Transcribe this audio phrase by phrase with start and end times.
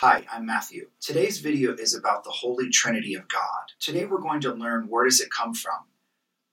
[0.00, 0.90] Hi, I'm Matthew.
[1.00, 3.72] Today's video is about the Holy Trinity of God.
[3.80, 5.86] Today we're going to learn where does it come from?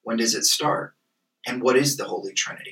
[0.03, 0.95] When does it start?
[1.45, 2.69] And what is the Holy Trinity?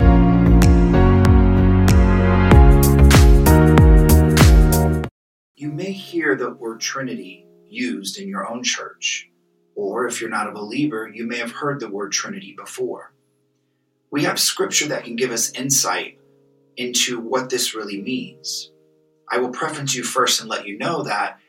[5.58, 9.30] You may hear the word Trinity used in your own church,
[9.76, 13.14] or if you're not a believer, you may have heard the word Trinity before.
[14.10, 16.18] We have scripture that can give us insight
[16.78, 18.72] into what this really means.
[19.32, 21.40] I will preface you first and let you know that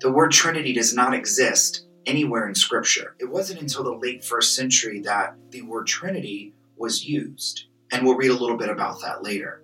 [0.00, 3.14] the word Trinity does not exist anywhere in Scripture.
[3.20, 8.16] It wasn't until the late first century that the word Trinity was used, and we'll
[8.16, 9.62] read a little bit about that later.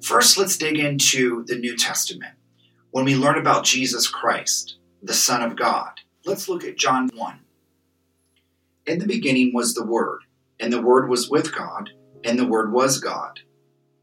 [0.00, 2.34] First, let's dig into the New Testament.
[2.92, 5.90] When we learn about Jesus Christ, the Son of God,
[6.24, 7.40] let's look at John 1.
[8.86, 10.20] In the beginning was the Word,
[10.60, 11.90] and the Word was with God,
[12.22, 13.40] and the Word was God.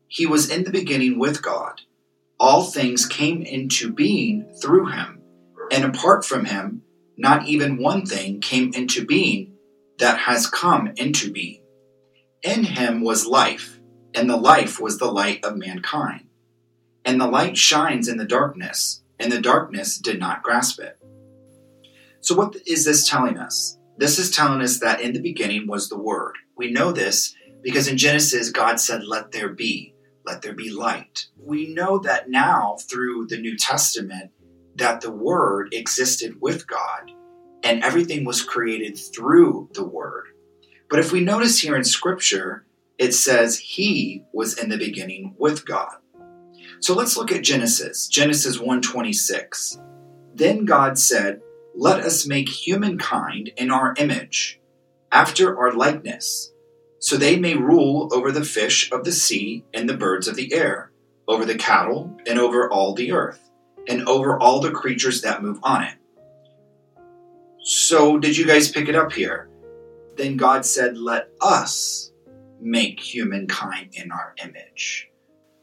[0.08, 1.80] He was in the beginning with God
[2.40, 5.22] all things came into being through him,
[5.72, 6.82] and apart from him,
[7.18, 9.54] not even one thing came into being
[10.00, 11.62] that has come into being.
[12.44, 13.80] In him was life,
[14.14, 16.27] and the life was the light of mankind.
[17.05, 20.98] And the light shines in the darkness, and the darkness did not grasp it.
[22.20, 23.77] So, what is this telling us?
[23.98, 26.34] This is telling us that in the beginning was the Word.
[26.58, 29.95] We know this because in Genesis, God said, Let there be
[30.26, 31.27] let there be light.
[31.37, 34.31] We know that now through the New Testament
[34.76, 37.12] that the Word existed with God
[37.63, 40.26] and everything was created through the Word.
[40.90, 42.65] But if we notice here in Scripture,
[42.98, 45.96] it says He was in the beginning with God.
[46.79, 49.79] So let's look at Genesis, Genesis 1:26.
[50.34, 51.41] Then God said,
[51.76, 54.59] "Let us make humankind in our image,
[55.12, 56.51] after our likeness."
[57.06, 60.52] So they may rule over the fish of the sea and the birds of the
[60.52, 60.90] air,
[61.28, 63.40] over the cattle, and over all the earth,
[63.88, 65.94] and over all the creatures that move on it.
[67.62, 69.48] So, did you guys pick it up here?
[70.18, 72.12] Then God said, Let us
[72.60, 75.08] make humankind in our image.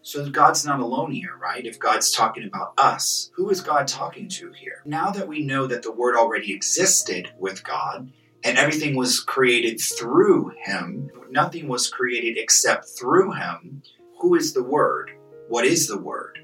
[0.03, 1.67] So God's not alone here, right?
[1.67, 4.83] If God's talking about us, who is God talking to here?
[4.85, 8.13] Now that we know that the Word already existed with God,
[8.45, 11.11] and everything was created through him.
[11.31, 13.83] Nothing was created except through him.
[14.21, 15.11] Who is the Word?
[15.49, 16.39] What is the Word?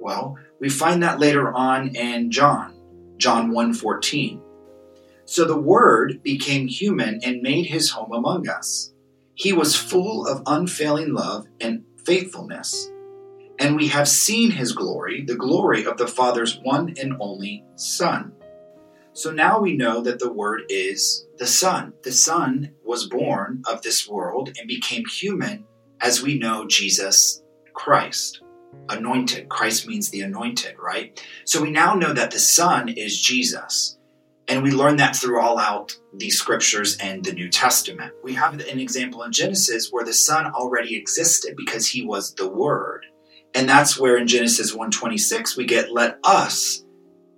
[0.00, 2.74] Well, we find that later on in John,
[3.18, 4.40] John 1:14.
[5.24, 8.92] So the Word became human and made his home among us.
[9.34, 12.90] He was full of unfailing love and faithfulness.
[13.58, 18.32] And we have seen his glory, the glory of the Father's one and only Son
[19.18, 21.92] so now we know that the Word is the Son.
[22.04, 25.64] The Son was born of this world and became human
[26.00, 27.42] as we know Jesus
[27.74, 28.40] Christ.
[28.88, 29.48] Anointed.
[29.48, 31.20] Christ means the anointed, right?
[31.44, 33.98] So we now know that the Son is Jesus.
[34.46, 38.12] And we learn that through all out the scriptures and the New Testament.
[38.22, 42.48] We have an example in Genesis where the Son already existed because he was the
[42.48, 43.04] Word.
[43.52, 46.84] And that's where in Genesis 1:26 we get let us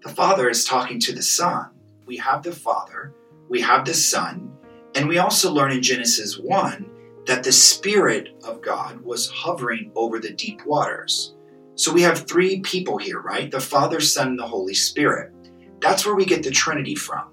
[0.02, 1.68] the Father is talking to the Son.
[2.06, 3.12] We have the Father,
[3.48, 4.50] we have the Son,
[4.94, 10.18] and we also learn in Genesis 1 that the Spirit of God was hovering over
[10.18, 11.34] the deep waters.
[11.74, 13.50] So we have three people here, right?
[13.50, 15.32] The Father, Son, and the Holy Spirit.
[15.80, 17.32] That's where we get the Trinity from.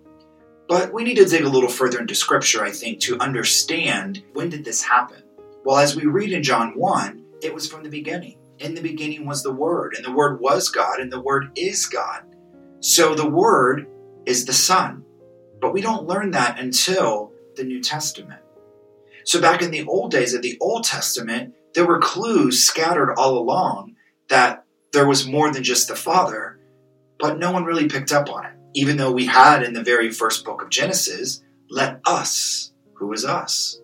[0.67, 4.49] But we need to dig a little further into Scripture, I think, to understand when
[4.49, 5.23] did this happen?
[5.63, 8.37] Well, as we read in John 1, it was from the beginning.
[8.59, 11.85] In the beginning was the Word, and the Word was God, and the Word is
[11.85, 12.23] God.
[12.79, 13.87] So the Word
[14.25, 15.03] is the Son.
[15.59, 18.41] But we don't learn that until the New Testament.
[19.25, 23.37] So back in the old days of the Old Testament, there were clues scattered all
[23.37, 23.95] along
[24.29, 26.59] that there was more than just the Father,
[27.19, 28.53] but no one really picked up on it.
[28.73, 33.25] Even though we had in the very first book of Genesis, let us, who is
[33.25, 33.81] us?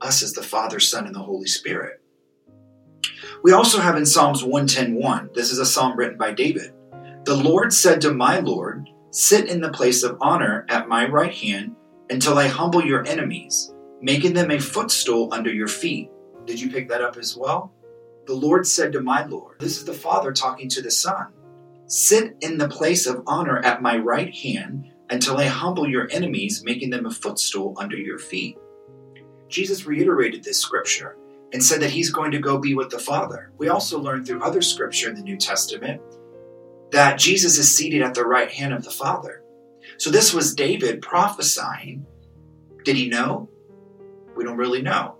[0.00, 2.02] Us is the Father, Son, and the Holy Spirit.
[3.42, 5.34] We also have in Psalms 110:1.
[5.34, 6.72] This is a psalm written by David.
[7.26, 11.34] The Lord said to my Lord, Sit in the place of honor at my right
[11.34, 11.74] hand
[12.08, 16.08] until I humble your enemies, making them a footstool under your feet.
[16.44, 17.74] Did you pick that up as well?
[18.28, 21.32] The Lord said to my Lord, This is the Father talking to the Son.
[21.88, 26.62] Sit in the place of honor at my right hand until I humble your enemies,
[26.64, 28.56] making them a footstool under your feet.
[29.48, 31.16] Jesus reiterated this scripture
[31.52, 33.50] and said that he's going to go be with the Father.
[33.58, 36.00] We also learn through other scripture in the New Testament
[36.92, 39.42] that Jesus is seated at the right hand of the Father.
[39.98, 42.06] So this was David prophesying.
[42.84, 43.48] Did he know?
[44.36, 45.16] We don't really know.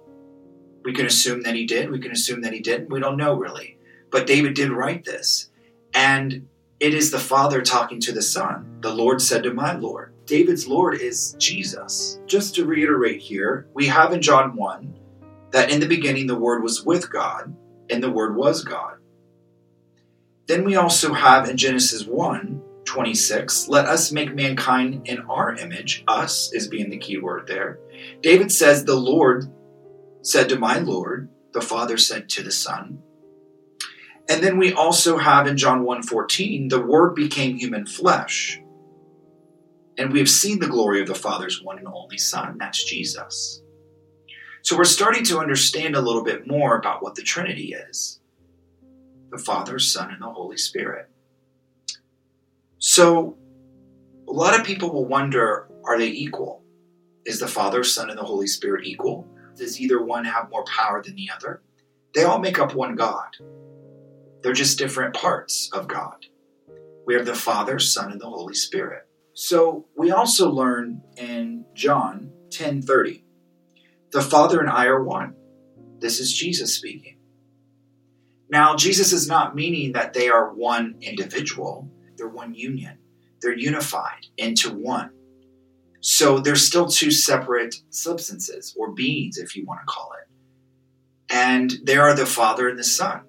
[0.85, 1.91] We can assume that he did.
[1.91, 2.91] We can assume that he didn't.
[2.91, 3.77] We don't know really.
[4.11, 5.51] But David did write this.
[5.95, 6.49] And
[6.79, 8.81] it is the Father talking to the Son.
[8.83, 10.13] The Lord said to my Lord.
[10.27, 12.21] David's Lord is Jesus.
[12.27, 14.95] Just to reiterate here, we have in John 1
[15.53, 17.57] that in the beginning the Word was with God,
[17.89, 18.97] and the Word was God.
[20.46, 26.04] Then we also have in Genesis 1 26, let us make mankind in our image.
[26.06, 27.81] Us is being the key word there.
[28.22, 29.52] David says, The Lord
[30.22, 33.02] said to my Lord, the Father said to the Son.
[34.28, 38.60] And then we also have in John 1:14, the word became human flesh.
[39.98, 43.62] And we have seen the glory of the Father's one and only Son, that's Jesus.
[44.62, 48.16] So we're starting to understand a little bit more about what the Trinity is
[49.31, 51.11] the Father, Son, and the Holy Spirit.
[52.78, 53.38] So
[54.28, 56.64] a lot of people will wonder are they equal?
[57.25, 59.28] Is the Father, Son, and the Holy Spirit equal?
[59.58, 61.62] Does either one have more power than the other?
[62.14, 63.28] They all make up one God.
[64.43, 66.26] They're just different parts of God.
[67.06, 69.02] We have the Father, Son, and the Holy Spirit.
[69.32, 73.25] So we also learn in John 10:30,
[74.12, 75.37] the Father and I are one.
[76.00, 77.16] This is Jesus speaking.
[78.48, 82.98] Now, Jesus is not meaning that they are one individual, they're one union.
[83.43, 85.10] They're unified into one.
[86.00, 91.34] So they're still two separate substances or beings, if you want to call it.
[91.34, 93.22] And they are the Father and the Son.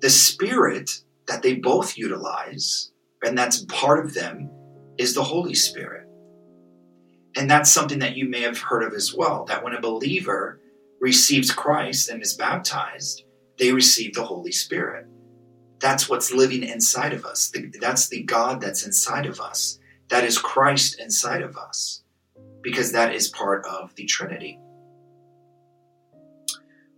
[0.00, 0.90] The Spirit
[1.26, 4.50] that they both utilize, and that's part of them,
[4.98, 6.06] is the Holy Spirit.
[7.34, 10.60] And that's something that you may have heard of as well that when a believer
[11.00, 13.24] receives Christ and is baptized,
[13.58, 15.06] they receive the Holy Spirit.
[15.80, 17.52] That's what's living inside of us.
[17.80, 19.78] That's the God that's inside of us.
[20.10, 22.02] That is Christ inside of us
[22.62, 24.58] because that is part of the Trinity.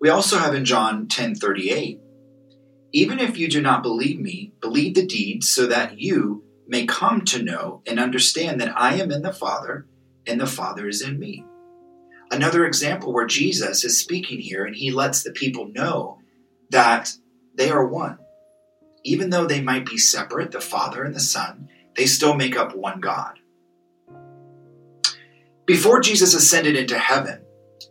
[0.00, 1.98] We also have in John 10:38,
[2.92, 7.24] even if you do not believe me, believe the deeds so that you may come
[7.26, 9.86] to know and understand that I am in the Father
[10.26, 11.44] and the Father is in me.
[12.30, 16.18] Another example where Jesus is speaking here and he lets the people know
[16.74, 17.12] that
[17.54, 18.18] they are one.
[19.04, 22.74] Even though they might be separate, the Father and the Son, they still make up
[22.74, 23.38] one God.
[25.66, 27.44] Before Jesus ascended into heaven,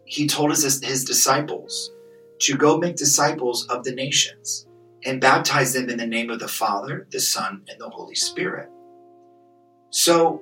[0.03, 1.91] he told his, his disciples
[2.41, 4.67] to go make disciples of the nations
[5.05, 8.67] and baptize them in the name of the Father, the Son, and the Holy Spirit.
[9.91, 10.41] So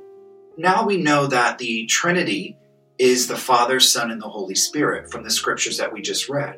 [0.58, 2.58] now we know that the Trinity
[2.98, 6.58] is the Father, Son, and the Holy Spirit from the scriptures that we just read.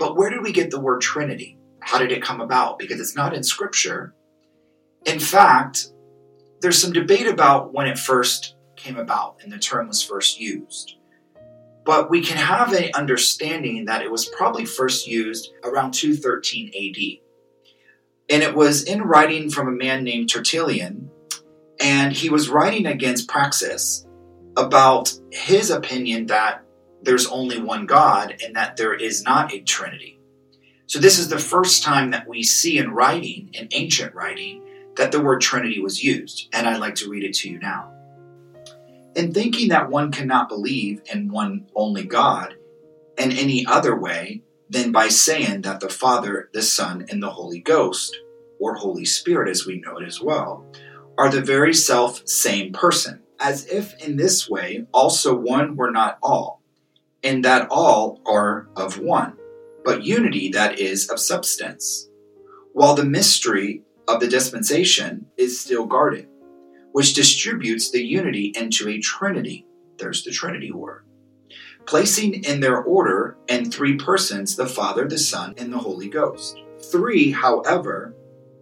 [0.00, 1.58] But where did we get the word Trinity?
[1.80, 2.78] How did it come about?
[2.78, 4.14] Because it's not in scripture.
[5.04, 5.88] In fact,
[6.62, 10.96] there's some debate about when it first came about and the term was first used.
[11.84, 17.20] But we can have an understanding that it was probably first used around 213 AD.
[18.30, 21.10] And it was in writing from a man named Tertullian,
[21.78, 24.06] and he was writing against Praxeas
[24.56, 26.64] about his opinion that
[27.02, 30.18] there's only one God and that there is not a Trinity.
[30.86, 34.64] So, this is the first time that we see in writing, in ancient writing,
[34.96, 36.48] that the word Trinity was used.
[36.52, 37.92] And I'd like to read it to you now
[39.14, 42.54] In thinking that one cannot believe in one only God
[43.16, 47.60] in any other way than by saying that the Father, the Son, and the Holy
[47.60, 48.16] Ghost,
[48.60, 50.66] or Holy Spirit as we know it as well,
[51.18, 56.18] are the very self same person, as if in this way also one were not
[56.22, 56.59] all,
[57.22, 59.36] and that all are of one,
[59.84, 62.08] but unity that is of substance,
[62.72, 66.26] while the mystery of the dispensation is still guarded
[66.92, 69.66] which distributes the unity into a trinity.
[69.98, 71.04] There's the Trinity word.
[71.86, 76.60] Placing in their order in three persons the Father, the Son, and the Holy Ghost.
[76.90, 78.14] Three, however,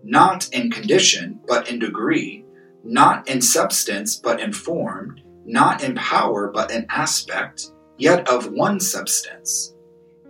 [0.02, 2.44] not in condition, but in degree,
[2.84, 8.80] not in substance, but in form, not in power, but in aspect, yet of one
[8.80, 9.74] substance,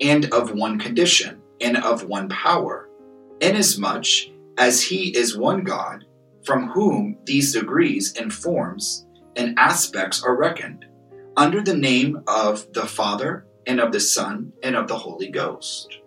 [0.01, 2.89] and of one condition, and of one power,
[3.41, 4.07] inasmuch
[4.57, 6.05] as he is one God
[6.45, 9.07] from whom these degrees and forms
[9.37, 10.87] and aspects are reckoned,
[11.37, 15.99] under the name of the Father and of the Son and of the Holy Ghost.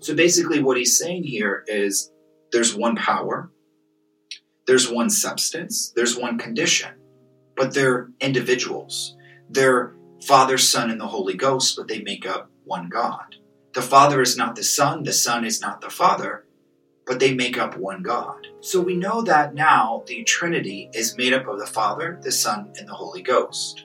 [0.00, 2.12] So basically, what he's saying here is
[2.50, 3.50] there's one power,
[4.66, 6.90] there's one substance, there's one condition,
[7.56, 9.16] but they're individuals.
[9.48, 9.94] They're
[10.26, 13.34] Father, Son, and the Holy Ghost, but they make up one God.
[13.74, 16.44] The Father is not the Son, the Son is not the Father,
[17.06, 18.46] but they make up one God.
[18.60, 22.72] So we know that now the Trinity is made up of the Father, the Son,
[22.78, 23.84] and the Holy Ghost.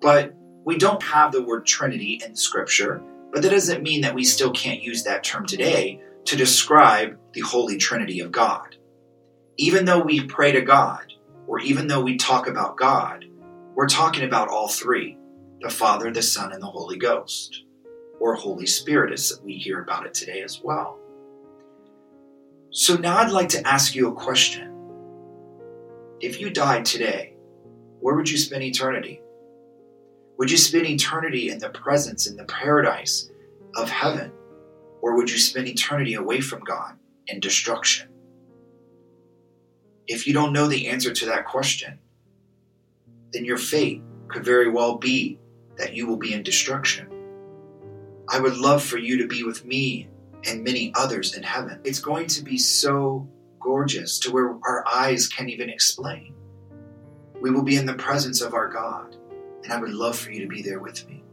[0.00, 0.34] But
[0.64, 3.00] we don't have the word Trinity in Scripture,
[3.32, 7.42] but that doesn't mean that we still can't use that term today to describe the
[7.42, 8.74] Holy Trinity of God.
[9.58, 11.12] Even though we pray to God,
[11.46, 13.26] or even though we talk about God,
[13.76, 15.16] we're talking about all three
[15.60, 17.64] the Father, the Son, and the Holy Ghost,
[18.18, 20.98] or Holy Spirit, as we hear about it today as well.
[22.70, 24.68] So now I'd like to ask you a question.
[26.20, 27.34] If you died today,
[28.00, 29.20] where would you spend eternity?
[30.38, 33.30] Would you spend eternity in the presence, in the paradise
[33.76, 34.32] of heaven?
[35.02, 38.08] Or would you spend eternity away from God in destruction?
[40.06, 41.98] If you don't know the answer to that question,
[43.32, 45.39] then your fate could very well be
[45.80, 47.08] that you will be in destruction.
[48.28, 50.08] I would love for you to be with me
[50.46, 51.80] and many others in heaven.
[51.84, 53.26] It's going to be so
[53.60, 56.34] gorgeous to where our eyes can't even explain.
[57.40, 59.16] We will be in the presence of our God,
[59.64, 61.24] and I would love for you to be there with me.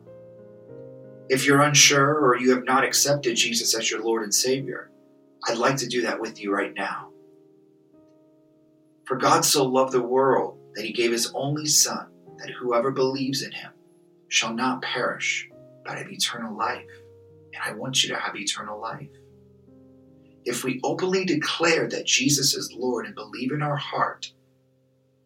[1.27, 4.89] If you're unsure or you have not accepted Jesus as your Lord and Savior,
[5.45, 7.09] I'd like to do that with you right now.
[9.03, 12.07] For God so loved the world that he gave his only Son,
[12.39, 13.71] that whoever believes in him
[14.29, 15.47] shall not perish,
[15.85, 16.87] but have eternal life.
[17.53, 19.09] And I want you to have eternal life.
[20.45, 24.31] If we openly declare that Jesus is Lord and believe in our heart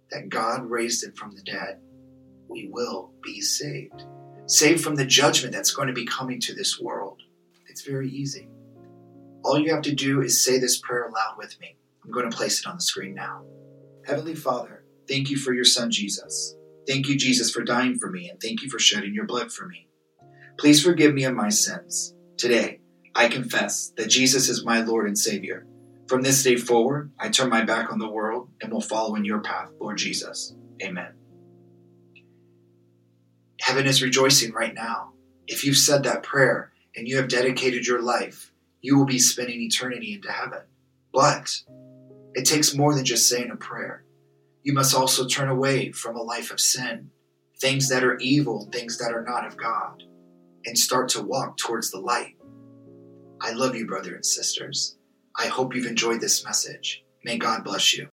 [0.10, 1.80] that God raised him from the dead,
[2.48, 4.04] we will be saved.
[4.48, 7.22] Saved from the judgment that's going to be coming to this world.
[7.68, 8.50] It's very easy.
[9.44, 11.78] All you have to do is say this prayer aloud with me.
[12.04, 13.44] I'm going to place it on the screen now.
[14.06, 16.56] Heavenly Father, thank you for your Son Jesus.
[16.88, 19.68] Thank you, Jesus, for dying for me, and thank you for shedding your blood for
[19.68, 19.88] me.
[20.60, 22.14] Please forgive me of my sins.
[22.38, 22.80] Today,
[23.16, 25.66] I confess that Jesus is my Lord and Savior.
[26.08, 29.26] From this day forward, I turn my back on the world and will follow in
[29.26, 30.54] your path, Lord Jesus.
[30.84, 31.14] Amen.
[33.62, 35.12] Heaven is rejoicing right now.
[35.48, 39.62] If you've said that prayer and you have dedicated your life, you will be spending
[39.62, 40.62] eternity into heaven.
[41.14, 41.62] But
[42.34, 44.04] it takes more than just saying a prayer.
[44.64, 47.10] You must also turn away from a life of sin,
[47.60, 50.04] things that are evil, things that are not of God,
[50.66, 52.36] and start to walk towards the light.
[53.42, 54.98] I love you, brother and sisters.
[55.36, 57.04] I hope you've enjoyed this message.
[57.24, 58.10] May God bless you.